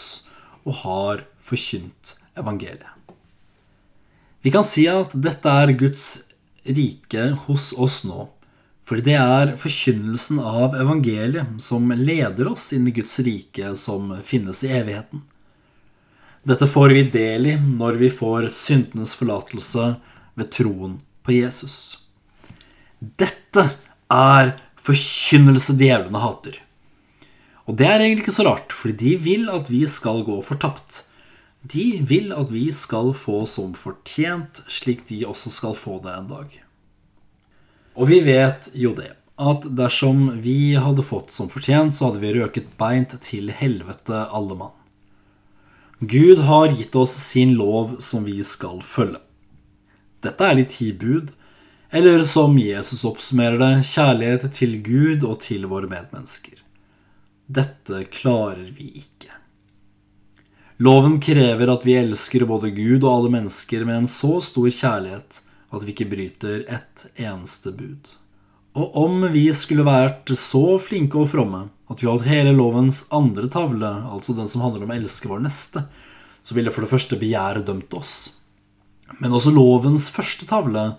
og 0.63 0.79
har 0.85 1.25
forkynt 1.43 2.15
evangeliet. 2.39 2.95
Vi 4.39 4.51
kan 4.55 4.63
si 4.63 4.87
at 4.87 5.11
dette 5.19 5.51
er 5.51 5.75
Guds 5.75 6.07
rike 6.63 7.33
hos 7.49 7.73
oss 7.75 8.05
nå 8.07 8.29
fordi 8.89 9.03
det 9.05 9.17
er 9.21 9.51
forkynnelsen 9.61 10.39
av 10.41 10.73
evangeliet 10.73 11.59
som 11.61 11.91
leder 11.93 12.47
oss 12.49 12.71
inn 12.73 12.87
i 12.89 12.93
Guds 12.95 13.19
rike 13.21 13.75
som 13.77 14.15
finnes 14.25 14.63
i 14.65 14.71
evigheten. 14.73 15.21
Dette 16.49 16.65
får 16.65 16.95
vi 16.95 17.03
del 17.13 17.45
i 17.51 17.53
når 17.59 17.99
vi 17.99 18.09
får 18.09 18.47
syndenes 18.55 19.13
forlatelse 19.19 19.91
ved 20.39 20.49
troen 20.55 20.95
på 21.21 21.35
Jesus. 21.35 21.75
Dette 22.97 23.67
er 24.09 24.55
forkynnelse 24.81 25.75
djevlene 25.77 26.23
hater. 26.23 26.57
Og 27.69 27.77
det 27.77 27.85
er 27.85 28.01
egentlig 28.01 28.25
ikke 28.25 28.37
så 28.39 28.47
rart, 28.47 28.73
fordi 28.73 28.95
de 28.97 29.11
vil 29.21 29.51
at 29.53 29.69
vi 29.69 29.83
skal 29.85 30.23
gå 30.25 30.39
fortapt. 30.47 31.03
De 31.61 31.99
vil 32.09 32.33
at 32.33 32.49
vi 32.49 32.65
skal 32.73 33.13
få 33.13 33.43
som 33.45 33.77
fortjent, 33.77 34.63
slik 34.65 35.05
de 35.11 35.21
også 35.29 35.53
skal 35.53 35.77
få 35.77 35.99
det 36.01 36.15
en 36.15 36.33
dag. 36.33 36.57
Og 37.97 38.09
vi 38.11 38.19
vet 38.25 38.69
jo 38.77 38.93
det, 38.97 39.13
at 39.39 39.65
dersom 39.77 40.27
vi 40.43 40.75
hadde 40.75 41.05
fått 41.05 41.31
som 41.31 41.49
fortjent, 41.51 41.95
så 41.95 42.09
hadde 42.09 42.21
vi 42.23 42.33
røket 42.35 42.75
beint 42.79 43.15
til 43.23 43.51
helvete 43.55 44.25
alle 44.35 44.57
mann. 44.59 44.75
Gud 45.99 46.39
har 46.47 46.71
gitt 46.75 46.95
oss 46.95 47.11
sin 47.11 47.55
lov 47.59 47.97
som 48.03 48.23
vi 48.27 48.37
skal 48.43 48.79
følge. 48.83 49.19
Dette 50.23 50.45
er 50.47 50.55
de 50.59 50.65
ti 50.67 50.91
bud, 50.95 51.31
eller 51.91 52.23
som 52.27 52.57
Jesus 52.59 53.05
oppsummerer 53.07 53.59
det, 53.59 53.87
kjærlighet 53.87 54.45
til 54.55 54.77
Gud 54.83 55.23
og 55.27 55.39
til 55.43 55.65
våre 55.71 55.89
medmennesker. 55.91 56.59
Dette 57.49 58.03
klarer 58.13 58.67
vi 58.75 58.91
ikke. 59.01 59.31
Loven 60.79 61.17
krever 61.19 61.71
at 61.73 61.83
vi 61.87 61.97
elsker 61.99 62.45
både 62.47 62.71
Gud 62.71 63.03
og 63.03 63.11
alle 63.11 63.31
mennesker 63.39 63.83
med 63.87 64.03
en 64.03 64.11
så 64.11 64.37
stor 64.43 64.69
kjærlighet 64.69 65.41
at 65.69 65.85
vi 65.85 65.93
ikke 65.93 66.09
bryter 66.09 66.63
ett 66.67 67.05
eneste 67.19 67.73
bud. 67.75 68.09
Og 68.77 68.95
om 68.97 69.23
vi 69.33 69.47
skulle 69.55 69.85
vært 69.85 70.29
så 70.37 70.77
flinke 70.81 71.19
og 71.21 71.31
fromme 71.31 71.67
at 71.89 72.01
vi 72.01 72.09
holdt 72.09 72.27
hele 72.29 72.53
lovens 72.53 73.03
andre 73.13 73.49
tavle, 73.51 73.89
altså 74.09 74.35
den 74.37 74.49
som 74.49 74.63
handler 74.65 74.85
om 74.85 74.93
å 74.93 74.97
elske 74.99 75.29
vår 75.29 75.41
neste, 75.45 75.85
så 76.45 76.55
ville 76.55 76.71
for 76.73 76.85
det 76.85 76.91
første 76.91 77.17
begjæret 77.19 77.65
dømt 77.67 77.93
oss. 77.97 78.35
Men 79.17 79.33
også 79.33 79.53
lovens 79.53 80.07
første 80.13 80.45
tavle, 80.49 80.93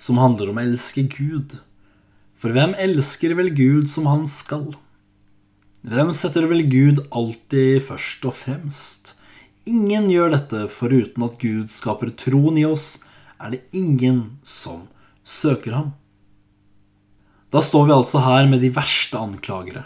som 0.00 0.18
handler 0.18 0.50
om 0.50 0.58
å 0.58 0.64
elske 0.64 1.04
Gud. 1.12 1.58
For 2.34 2.54
hvem 2.56 2.72
elsker 2.80 3.36
vel 3.38 3.52
Gud 3.54 3.90
som 3.92 4.08
han 4.10 4.24
skal? 4.26 4.72
Hvem 5.86 6.10
setter 6.16 6.48
vel 6.50 6.64
Gud 6.70 7.04
alltid 7.12 7.84
først 7.86 8.24
og 8.26 8.34
fremst? 8.38 9.14
Ingen 9.68 10.08
gjør 10.10 10.32
dette 10.34 10.64
foruten 10.72 11.28
at 11.28 11.38
Gud 11.42 11.70
skaper 11.70 12.10
troen 12.18 12.58
i 12.58 12.66
oss 12.66 13.02
er 13.42 13.54
det 13.54 13.62
ingen 13.76 14.38
som 14.46 14.86
søker 15.24 15.74
ham. 15.76 15.90
Da 17.52 17.60
står 17.60 17.88
vi 17.88 17.96
altså 17.96 18.22
her 18.24 18.46
med 18.48 18.62
de 18.64 18.70
verste 18.72 19.18
anklagere. 19.18 19.84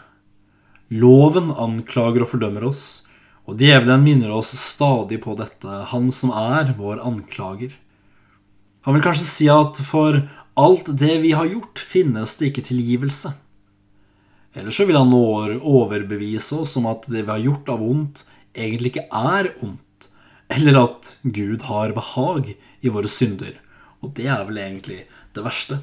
Loven 0.93 1.51
anklager 1.51 2.23
og 2.23 2.31
fordømmer 2.31 2.69
oss, 2.69 3.07
og 3.47 3.59
djevelen 3.59 4.05
minner 4.05 4.35
oss 4.35 4.53
stadig 4.59 5.19
på 5.23 5.35
dette, 5.39 5.81
han 5.91 6.13
som 6.15 6.31
er 6.35 6.75
vår 6.79 7.03
anklager. 7.03 7.75
Han 8.87 8.95
vil 8.95 9.03
kanskje 9.03 9.27
si 9.27 9.49
at 9.51 9.81
for 9.83 10.21
alt 10.57 10.93
det 10.99 11.19
vi 11.25 11.33
har 11.35 11.49
gjort, 11.51 11.83
finnes 11.83 12.37
det 12.39 12.53
ikke 12.53 12.69
tilgivelse. 12.69 13.33
Eller 14.57 14.73
så 14.73 14.87
vil 14.89 14.97
han 14.97 15.13
overbevise 15.13 16.63
oss 16.63 16.77
om 16.79 16.87
at 16.89 17.09
det 17.11 17.27
vi 17.27 17.33
har 17.35 17.43
gjort 17.45 17.75
av 17.75 17.83
ondt, 17.83 18.23
egentlig 18.57 18.95
ikke 18.95 19.09
er 19.11 19.51
ondt 19.59 19.83
eller 20.49 20.79
at 20.85 21.17
Gud 21.23 21.62
har 21.67 21.95
behag 21.97 22.55
i 22.81 22.93
våre 22.93 23.11
synder. 23.11 23.55
Og 24.05 24.15
det 24.17 24.29
er 24.31 24.45
vel 24.49 24.62
egentlig 24.62 25.03
det 25.35 25.45
verste. 25.45 25.81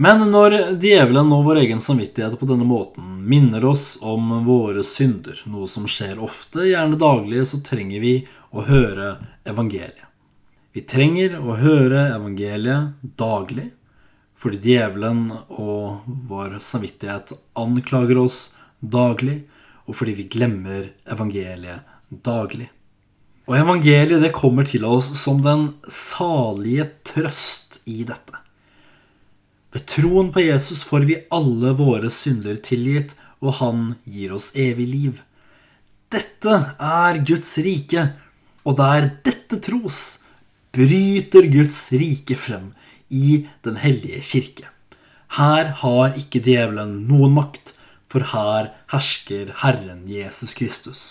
Men 0.00 0.22
når 0.32 0.54
djevelen 0.80 1.28
og 1.36 1.44
vår 1.44 1.58
egen 1.60 1.82
samvittighet 1.84 2.38
på 2.40 2.46
denne 2.48 2.64
måten 2.64 3.18
minner 3.28 3.66
oss 3.68 3.98
om 4.00 4.30
våre 4.46 4.80
synder, 4.86 5.36
noe 5.44 5.68
som 5.68 5.84
skjer 5.84 6.22
ofte, 6.24 6.64
gjerne 6.70 6.96
daglig, 7.00 7.42
så 7.50 7.60
trenger 7.60 8.00
vi 8.00 8.14
å 8.56 8.64
høre 8.64 9.18
evangeliet. 9.44 10.06
Vi 10.72 10.86
trenger 10.88 11.36
å 11.42 11.58
høre 11.58 12.06
evangeliet 12.14 13.04
daglig, 13.20 13.68
fordi 14.40 14.72
djevelen 14.72 15.26
og 15.52 16.08
vår 16.30 16.56
samvittighet 16.64 17.34
anklager 17.60 18.22
oss 18.22 18.54
daglig, 18.80 19.42
og 19.84 20.00
fordi 20.00 20.16
vi 20.22 20.28
glemmer 20.32 20.94
evangeliet 21.12 21.84
daglig. 22.08 22.70
Og 23.50 23.56
evangeliet 23.58 24.22
det 24.22 24.30
kommer 24.30 24.62
til 24.62 24.84
oss 24.86 25.08
som 25.18 25.40
den 25.42 25.72
salige 25.90 26.84
trøst 27.02 27.80
i 27.90 28.04
dette. 28.06 28.38
Ved 29.74 29.86
troen 29.90 30.28
på 30.30 30.44
Jesus 30.44 30.84
får 30.86 31.06
vi 31.08 31.16
alle 31.34 31.72
våre 31.78 32.10
synder 32.14 32.60
tilgitt, 32.62 33.16
og 33.42 33.56
han 33.58 33.80
gir 34.06 34.36
oss 34.36 34.52
evig 34.54 34.86
liv. 34.86 35.18
Dette 36.14 36.54
er 36.78 37.18
Guds 37.26 37.50
rike, 37.62 38.04
og 38.62 38.76
der 38.78 39.08
dette 39.26 39.58
tros, 39.66 40.20
bryter 40.70 41.48
Guds 41.50 41.80
rike 41.90 42.36
frem 42.38 42.68
i 43.10 43.48
Den 43.66 43.80
hellige 43.82 44.20
kirke. 44.30 44.68
Her 45.38 45.72
har 45.82 46.14
ikke 46.18 46.42
djevelen 46.42 47.00
noen 47.10 47.34
makt, 47.34 47.74
for 48.10 48.22
her 48.30 48.70
hersker 48.94 49.50
Herren 49.64 50.06
Jesus 50.06 50.54
Kristus. 50.54 51.02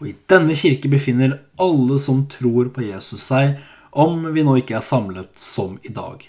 Og 0.00 0.08
i 0.08 0.16
denne 0.32 0.56
kirke 0.56 0.88
befinner 0.88 1.36
alle 1.60 1.98
som 2.00 2.24
tror 2.32 2.72
på 2.72 2.86
Jesus 2.86 3.28
seg, 3.28 3.58
om 3.90 4.22
vi 4.32 4.44
nå 4.46 4.56
ikke 4.60 4.78
er 4.78 4.84
samlet 4.84 5.32
som 5.40 5.76
i 5.84 5.92
dag. 5.92 6.22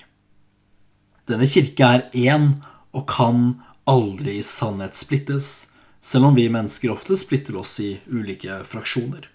Denne 1.30 1.48
kirke 1.48 1.88
er 1.88 2.08
én 2.18 2.56
og 2.92 3.06
kan 3.08 3.62
aldri 3.88 4.40
i 4.40 4.46
sannhet 4.46 4.98
splittes, 5.00 5.72
selv 6.01 6.32
om 6.32 6.36
vi 6.36 6.50
mennesker 6.51 6.92
ofte 6.92 7.16
splitter 7.16 7.60
oss 7.62 7.78
i 7.80 7.94
ulike 8.10 8.60
fraksjoner. 8.68 9.30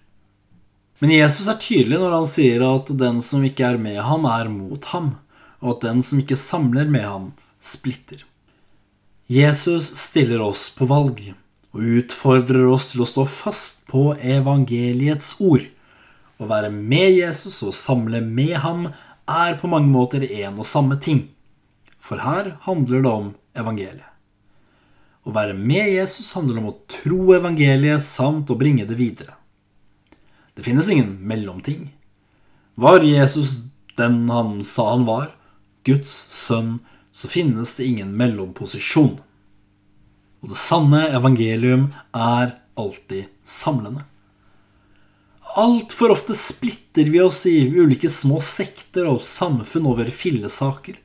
Men 0.99 1.13
Jesus 1.13 1.49
er 1.49 1.61
tydelig 1.61 2.01
når 2.01 2.15
han 2.19 2.29
sier 2.29 2.65
at 2.67 2.91
den 2.99 3.23
som 3.25 3.45
ikke 3.47 3.71
er 3.71 3.81
med 3.81 4.01
ham, 4.05 4.27
er 4.29 4.51
mot 4.53 4.85
ham, 4.93 5.15
og 5.63 5.77
at 5.77 5.89
den 5.89 6.03
som 6.05 6.21
ikke 6.21 6.39
samler 6.41 6.89
med 6.91 7.05
ham, 7.07 7.31
splitter. 7.61 8.25
Jesus 9.33 9.95
stiller 9.99 10.43
oss 10.45 10.69
på 10.77 10.89
valg 10.89 11.23
og 11.77 11.85
utfordrer 12.01 12.65
oss 12.73 12.91
til 12.95 13.03
å 13.05 13.09
stå 13.09 13.27
fast 13.29 13.85
på 13.91 14.15
evangeliets 14.17 15.35
ord. 15.45 15.67
Å 16.41 16.49
være 16.49 16.71
med 16.73 17.19
Jesus 17.19 17.61
og 17.65 17.77
samle 17.77 18.23
med 18.25 18.55
ham 18.65 18.87
er 19.29 19.59
på 19.61 19.69
mange 19.69 19.93
måter 19.93 20.25
én 20.25 20.57
og 20.57 20.69
samme 20.69 20.97
ting. 20.97 21.27
For 22.01 22.23
her 22.25 22.55
handler 22.65 23.05
det 23.05 23.13
om 23.13 23.33
evangeliet. 23.59 24.09
Å 25.27 25.33
være 25.35 25.57
med 25.59 25.91
Jesus 25.91 26.31
handler 26.37 26.61
om 26.63 26.71
å 26.71 26.77
tro 26.89 27.35
evangeliet 27.35 28.05
samt 28.05 28.49
å 28.49 28.57
bringe 28.57 28.87
det 28.87 28.97
videre. 28.97 29.35
Det 30.55 30.65
finnes 30.65 30.89
ingen 30.89 31.17
mellomting. 31.29 31.91
Var 32.79 33.05
Jesus 33.05 33.67
den 33.99 34.31
han 34.31 34.63
sa 34.65 34.93
han 34.93 35.05
var, 35.09 35.33
Guds 35.85 36.15
sønn, 36.33 36.79
så 37.11 37.29
finnes 37.29 37.75
det 37.77 37.89
ingen 37.91 38.15
mellomposisjon. 38.17 39.17
Og 40.45 40.53
det 40.53 40.61
sanne 40.61 41.07
evangelium 41.17 41.89
er 42.13 42.59
alltid 42.77 43.33
samlende. 43.47 44.05
Altfor 45.57 46.13
ofte 46.13 46.35
splitter 46.37 47.09
vi 47.09 47.21
oss 47.25 47.47
i 47.49 47.63
ulike 47.73 48.11
små 48.13 48.43
sekter 48.45 49.09
og 49.09 49.23
samfunn 49.25 49.89
over 49.89 50.11
fillesaker. 50.13 50.99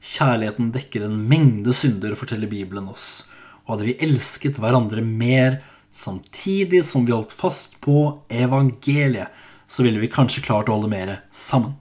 Kjærligheten 0.00 0.68
dekker 0.74 1.06
en 1.06 1.16
mengde 1.28 1.72
synder, 1.76 2.12
forteller 2.16 2.50
Bibelen 2.50 2.90
oss. 2.92 3.30
Og 3.64 3.74
hadde 3.74 3.88
vi 3.88 3.98
elsket 4.04 4.60
hverandre 4.60 5.04
mer 5.04 5.62
samtidig 5.90 6.82
som 6.84 7.06
vi 7.06 7.14
holdt 7.14 7.32
fast 7.36 7.78
på 7.80 8.20
evangeliet, 8.28 9.28
så 9.70 9.84
ville 9.86 10.02
vi 10.02 10.10
kanskje 10.12 10.44
klart 10.44 10.68
å 10.68 10.76
holde 10.76 10.90
mer 10.92 11.14
sammen. 11.32 11.76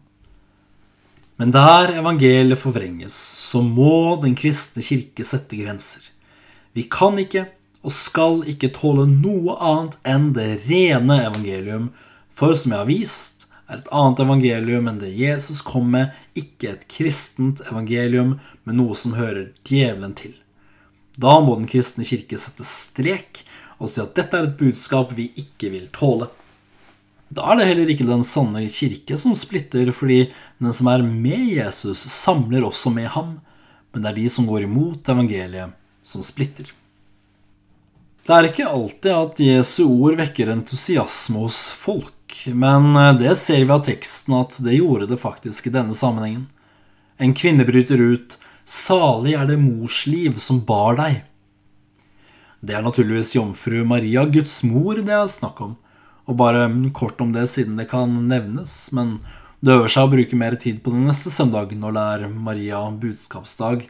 Men 1.40 1.54
der 1.56 1.94
evangeliet 2.00 2.60
forvrenges, 2.60 3.16
så 3.16 3.62
må 3.64 4.20
den 4.24 4.36
kristne 4.40 4.84
kirke 4.84 5.24
sette 5.28 5.60
grenser. 5.60 6.04
Vi 6.80 6.86
kan 6.88 7.20
ikke 7.20 7.50
og 7.84 7.92
skal 7.92 8.42
ikke 8.48 8.72
tåle 8.76 9.04
noe 9.10 9.56
annet 9.60 9.98
enn 10.08 10.30
det 10.36 10.48
rene 10.68 11.18
evangelium, 11.26 11.90
for 12.32 12.56
som 12.56 12.72
jeg 12.72 12.80
har 12.80 12.90
vist, 12.90 13.48
er 13.68 13.82
et 13.82 13.90
annet 13.96 14.22
evangelium 14.24 14.88
enn 14.90 15.00
det 15.02 15.12
Jesus 15.16 15.60
kom 15.66 15.90
med, 15.94 16.14
ikke 16.40 16.72
et 16.72 16.86
kristent 16.92 17.60
evangelium, 17.68 18.38
men 18.64 18.80
noe 18.80 18.96
som 19.00 19.18
hører 19.18 19.50
djevelen 19.68 20.16
til. 20.18 20.36
Da 21.20 21.40
må 21.44 21.58
Den 21.60 21.68
kristne 21.68 22.08
kirke 22.08 22.40
sette 22.40 22.64
strek 22.68 23.44
og 23.80 23.92
si 23.92 24.00
at 24.04 24.16
dette 24.16 24.40
er 24.40 24.48
et 24.48 24.60
budskap 24.60 25.12
vi 25.16 25.30
ikke 25.40 25.72
vil 25.74 25.90
tåle. 25.96 26.30
Da 27.30 27.52
er 27.52 27.60
det 27.60 27.68
heller 27.70 27.92
ikke 27.92 28.08
Den 28.08 28.24
sanne 28.24 28.64
kirke 28.72 29.20
som 29.20 29.36
splitter, 29.36 29.92
fordi 29.92 30.30
den 30.64 30.74
som 30.74 30.88
er 30.88 31.04
med 31.04 31.44
Jesus, 31.60 32.08
samler 32.08 32.64
også 32.66 32.92
med 32.96 33.12
ham, 33.16 33.38
men 33.92 34.04
det 34.04 34.14
er 34.14 34.20
de 34.22 34.30
som 34.32 34.48
går 34.48 34.64
imot 34.64 35.12
evangeliet, 35.12 35.76
som 36.04 36.24
splitter. 36.26 36.72
Det 38.26 38.36
er 38.36 38.50
ikke 38.50 38.70
alltid 38.70 39.12
at 39.16 39.42
Jesu 39.42 39.84
ord 39.88 40.20
vekker 40.20 40.52
entusiasme 40.54 41.42
hos 41.48 41.70
folk 41.74 42.14
men 42.46 42.96
eh, 42.96 43.14
det 43.18 43.36
ser 43.36 43.66
vi 43.66 43.74
av 43.74 43.84
teksten 43.86 44.36
at 44.40 44.60
det 44.64 44.80
gjorde 44.80 45.10
det 45.10 45.20
faktisk 45.22 45.68
i 45.68 45.74
denne 45.74 45.96
sammenhengen. 45.98 46.48
En 47.18 47.34
kvinne 47.34 47.66
bryter 47.68 48.00
ut 48.00 48.38
'Salig 48.66 49.34
er 49.34 49.48
det 49.50 49.58
mors 49.58 50.06
liv 50.08 50.38
som 50.38 50.62
bar 50.62 50.96
deg'. 50.96 51.24
Det 52.62 52.76
er 52.76 52.84
naturligvis 52.86 53.34
jomfru 53.36 53.84
Maria, 53.86 54.26
Guds 54.26 54.64
mor, 54.64 54.96
det 54.96 55.16
er 55.16 55.28
snakk 55.28 55.62
om. 55.62 55.78
Og 56.28 56.38
bare 56.38 56.70
kort 56.94 57.20
om 57.22 57.32
det 57.32 57.48
siden 57.50 57.80
det 57.80 57.90
kan 57.90 58.28
nevnes, 58.30 58.92
men 58.94 59.20
det 59.64 59.74
øver 59.74 59.90
seg 59.90 60.06
å 60.06 60.12
bruke 60.12 60.38
mer 60.38 60.56
tid 60.56 60.84
på 60.84 60.92
det 60.92 61.02
neste 61.02 61.32
søndag 61.34 61.74
når 61.74 61.96
det 61.96 62.04
er 62.14 62.28
Maria 62.30 62.84
budskapsdag. 62.92 63.88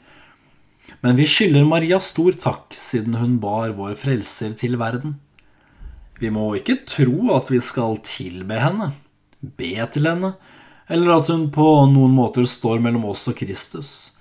Men 1.02 1.18
vi 1.20 1.26
skylder 1.30 1.68
Maria 1.68 2.00
stor 2.04 2.36
takk 2.40 2.76
siden 2.76 3.18
hun 3.20 3.38
bar 3.44 3.74
vår 3.78 3.96
frelser 4.00 4.56
til 4.60 4.78
verden. 4.82 5.18
Vi 6.20 6.32
må 6.34 6.50
ikke 6.58 6.82
tro 6.90 7.32
at 7.38 7.52
vi 7.52 7.62
skal 7.64 8.00
tilbe 8.04 8.58
henne, 8.60 8.92
be 9.40 9.72
til 9.94 10.10
henne, 10.10 10.34
eller 10.92 11.16
at 11.16 11.30
hun 11.32 11.48
på 11.54 11.68
noen 11.94 12.12
måter 12.16 12.48
står 12.50 12.82
mellom 12.84 13.06
oss 13.12 13.28
og 13.32 13.38
Kristus, 13.40 14.18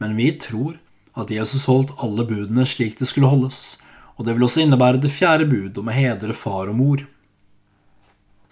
men 0.00 0.16
vi 0.16 0.30
tror 0.40 0.78
at 1.18 1.32
Jesus 1.34 1.66
holdt 1.68 1.92
alle 2.00 2.24
budene 2.24 2.64
slik 2.68 2.96
de 2.98 3.08
skulle 3.08 3.28
holdes, 3.28 3.76
og 4.16 4.24
det 4.24 4.36
vil 4.36 4.46
også 4.46 4.62
innebære 4.64 5.02
det 5.02 5.12
fjerde 5.12 5.48
bud 5.50 5.80
om 5.82 5.90
å 5.90 5.96
hedre 5.96 6.36
far 6.36 6.70
og 6.72 6.78
mor. 6.78 7.02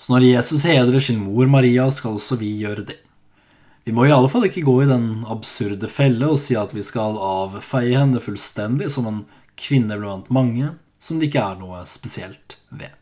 Så 0.00 0.12
når 0.12 0.26
Jesus 0.30 0.64
hedrer 0.68 1.00
sin 1.04 1.20
mor 1.20 1.48
Maria, 1.48 1.86
skal 1.92 2.16
også 2.16 2.38
vi 2.40 2.52
gjøre 2.62 2.84
det. 2.88 2.98
Vi 3.84 3.94
må 3.96 4.04
i 4.06 4.12
alle 4.12 4.28
fall 4.28 4.44
ikke 4.46 4.64
gå 4.66 4.76
i 4.82 4.88
den 4.90 5.24
absurde 5.30 5.88
felle 5.88 6.28
og 6.28 6.38
si 6.40 6.56
at 6.58 6.74
vi 6.76 6.84
skal 6.84 7.16
avfeie 7.16 7.96
henne 7.96 8.20
fullstendig 8.22 8.90
som 8.92 9.08
en 9.08 9.20
kvinne 9.60 9.96
blant 10.00 10.28
mange, 10.32 10.74
som 11.00 11.20
det 11.20 11.30
ikke 11.30 11.44
er 11.44 11.60
noe 11.60 11.84
spesielt 11.88 12.58
ved. 12.68 12.92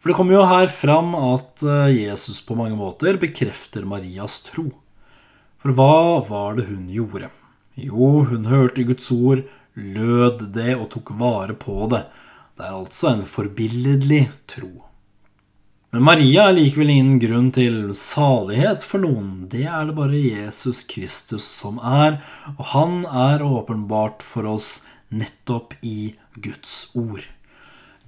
For 0.00 0.10
det 0.10 0.16
kommer 0.18 0.34
jo 0.34 0.46
her 0.50 0.66
fram 0.72 1.12
at 1.14 1.62
eh, 1.62 1.92
Jesus 2.08 2.40
på 2.42 2.56
mange 2.58 2.74
måter 2.74 3.20
bekrefter 3.22 3.84
Marias 3.86 4.40
tro. 4.48 4.64
For 5.62 5.76
hva 5.78 6.24
var 6.26 6.56
det 6.58 6.66
hun 6.72 6.88
gjorde? 6.90 7.28
Jo, 7.78 8.24
hun 8.26 8.48
hørte 8.50 8.82
Guds 8.88 9.12
ord, 9.14 9.44
lød 9.78 10.48
det 10.56 10.74
og 10.74 10.88
tok 10.96 11.12
vare 11.20 11.54
på 11.54 11.86
det. 11.92 12.02
Det 12.58 12.66
er 12.66 12.80
altså 12.80 13.12
en 13.12 13.22
forbilledlig 13.28 14.24
tro. 14.50 14.72
Men 15.92 16.06
Maria 16.06 16.46
er 16.48 16.54
likevel 16.56 16.88
ingen 16.88 17.18
grunn 17.20 17.48
til 17.52 17.74
salighet 17.92 18.80
for 18.88 19.02
noen. 19.04 19.42
Det 19.52 19.66
er 19.68 19.90
det 19.90 19.96
bare 19.98 20.16
Jesus 20.16 20.80
Kristus 20.88 21.44
som 21.44 21.76
er, 21.84 22.16
og 22.54 22.62
han 22.70 22.94
er 23.04 23.44
åpenbart 23.44 24.24
for 24.24 24.48
oss 24.54 24.86
nettopp 25.12 25.76
i 25.84 26.14
Guds 26.40 26.94
ord. 26.96 27.28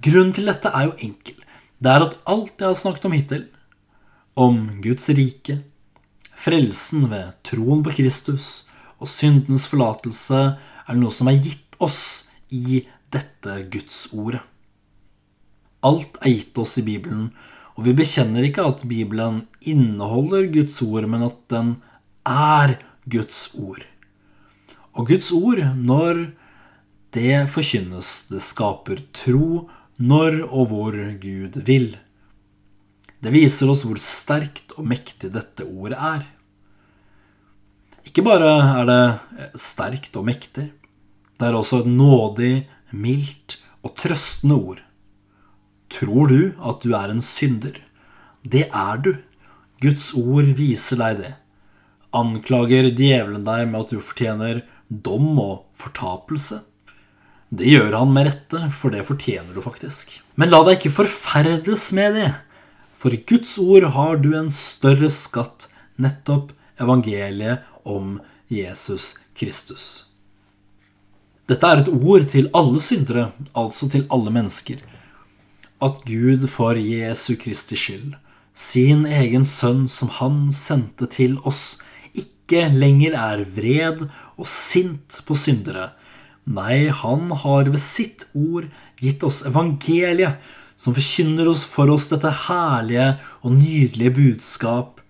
Grunnen 0.01 0.33
til 0.33 0.49
dette 0.49 0.73
er 0.73 0.89
jo 0.89 0.97
enkel. 1.11 1.37
Det 1.77 1.93
er 1.93 2.07
at 2.07 2.17
alt 2.25 2.57
jeg 2.57 2.71
har 2.71 2.81
snakket 2.81 3.05
om 3.05 3.17
hittil, 3.19 3.47
om 4.33 4.59
Guds 4.81 5.05
rike, 5.13 5.61
frelsen 6.33 7.05
ved 7.13 7.37
troen 7.45 7.85
på 7.85 7.93
Kristus 8.01 8.65
og 8.97 9.13
syndens 9.13 9.69
forlatelse, 9.69 10.45
er 10.57 10.97
noe 10.97 11.13
som 11.13 11.29
er 11.29 11.37
gitt 11.37 11.77
oss 11.77 12.31
i 12.49 12.81
dette 13.13 13.61
Guds 13.69 14.07
ordet. 14.09 14.41
Alt 15.85 16.17
er 16.25 16.33
gitt 16.33 16.57
oss 16.57 16.79
i 16.81 16.89
Bibelen, 16.89 17.29
og 17.75 17.83
vi 17.83 17.95
bekjenner 17.97 18.45
ikke 18.47 18.63
at 18.63 18.85
Bibelen 18.87 19.43
inneholder 19.59 20.47
Guds 20.53 20.77
ord, 20.85 21.07
men 21.11 21.25
at 21.27 21.37
den 21.51 21.75
er 22.25 22.77
Guds 23.11 23.49
ord. 23.59 23.83
Og 24.95 25.09
Guds 25.11 25.31
ord, 25.35 25.59
når 25.75 26.29
det 27.15 27.47
forkynnes. 27.51 28.27
Det 28.31 28.43
skaper 28.43 29.03
tro 29.15 29.65
når 29.97 30.41
og 30.45 30.71
hvor 30.71 30.95
Gud 31.21 31.59
vil. 31.67 31.93
Det 33.23 33.33
viser 33.33 33.71
oss 33.71 33.85
hvor 33.87 33.99
sterkt 34.01 34.75
og 34.75 34.87
mektig 34.87 35.31
dette 35.33 35.65
ordet 35.65 35.99
er. 35.99 36.25
Ikke 38.05 38.25
bare 38.25 38.51
er 38.81 38.89
det 38.89 39.59
sterkt 39.59 40.15
og 40.19 40.27
mektig, 40.27 40.69
det 41.35 41.47
er 41.47 41.55
også 41.57 41.81
et 41.83 41.89
nådig, 41.91 42.53
mildt 42.95 43.57
og 43.83 43.95
trøstende 43.99 44.55
ord. 44.55 44.84
Tror 45.95 46.27
du 46.27 46.39
at 46.59 46.83
du 46.83 46.91
er 46.97 47.11
en 47.11 47.23
synder? 47.23 47.77
Det 48.43 48.67
er 48.67 49.01
du. 49.03 49.13
Guds 49.83 50.09
ord 50.17 50.49
viser 50.57 50.99
deg 50.99 51.19
det. 51.21 51.33
Anklager 52.15 52.89
djevelen 52.91 53.45
deg 53.47 53.67
med 53.69 53.85
at 53.85 53.93
du 53.93 54.01
fortjener 54.03 54.63
dom 54.89 55.37
og 55.39 55.61
fortapelse? 55.79 56.61
Det 57.55 57.69
gjør 57.69 57.93
han 57.95 58.11
med 58.11 58.27
rette, 58.27 58.59
for 58.75 58.91
det 58.91 59.05
fortjener 59.07 59.55
du 59.55 59.61
faktisk. 59.63 60.17
Men 60.35 60.51
la 60.51 60.63
deg 60.65 60.79
ikke 60.79 60.97
forferdes 60.97 61.85
med 61.95 62.17
det, 62.17 62.31
for 62.95 63.15
i 63.15 63.21
Guds 63.29 63.53
ord 63.61 63.87
har 63.95 64.19
du 64.19 64.33
en 64.35 64.51
større 64.51 65.11
skatt, 65.13 65.69
nettopp 66.01 66.51
evangeliet 66.81 67.63
om 67.87 68.17
Jesus 68.51 69.13
Kristus. 69.37 70.09
Dette 71.47 71.69
er 71.69 71.83
et 71.83 71.93
ord 71.93 72.25
til 72.31 72.49
alle 72.57 72.81
syndere, 72.83 73.29
altså 73.53 73.87
til 73.93 74.07
alle 74.11 74.33
mennesker. 74.33 74.81
At 75.85 76.01
Gud 76.07 76.47
for 76.49 76.79
Jesu 76.79 77.35
Kristi 77.37 77.77
skyld, 77.77 78.15
sin 78.57 79.03
egen 79.05 79.43
sønn 79.45 79.83
som 79.91 80.09
han 80.17 80.47
sendte 80.55 81.05
til 81.13 81.35
oss, 81.45 81.77
ikke 82.17 82.63
lenger 82.73 83.13
er 83.19 83.43
vred 83.57 84.01
og 84.07 84.47
sint 84.49 85.19
på 85.27 85.37
syndere. 85.37 85.91
Nei, 86.45 86.87
han 86.89 87.29
har 87.43 87.69
ved 87.69 87.81
sitt 87.83 88.25
ord 88.33 88.65
gitt 88.97 89.21
oss 89.27 89.43
evangeliet, 89.45 90.41
som 90.75 90.95
forkynner 90.95 91.51
oss 91.53 91.67
for 91.69 91.93
oss 91.93 92.09
dette 92.09 92.33
herlige 92.47 93.11
og 93.43 93.53
nydelige 93.59 94.15
budskap. 94.17 95.01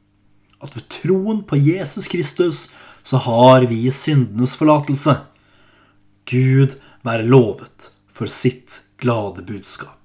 At 0.59 0.75
ved 0.75 0.89
troen 0.91 1.43
på 1.47 1.59
Jesus 1.61 2.11
Kristus 2.11 2.65
så 3.05 3.21
har 3.23 3.69
vi 3.71 3.85
syndenes 3.95 4.57
forlatelse. 4.59 5.21
Gud 6.27 6.75
være 7.05 7.29
lovet 7.31 7.93
for 8.11 8.27
sitt 8.27 8.81
glade 8.99 9.45
budskap. 9.45 10.04